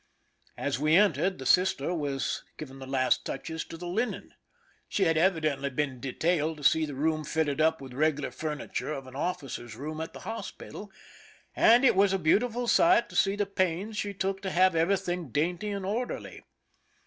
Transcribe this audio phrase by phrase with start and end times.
[0.57, 4.33] As we entered, the sister was giving the last touches to the linen.
[4.89, 8.91] She had evidently been detailed to see the room fitted up with the regular furniture
[8.91, 10.91] of an officer's room at the hospital,
[11.55, 15.29] and it was a beautiful sight to see the pains she took to have everything
[15.29, 16.41] dainty and orderly.